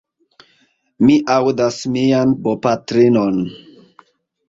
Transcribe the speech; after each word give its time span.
Mi 1.09 1.17
aŭdas 1.35 1.79
mian 1.99 2.35
bopatrinon. 2.49 3.43